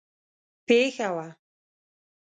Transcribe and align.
پېښه 0.67 1.07
وه. 1.15 1.27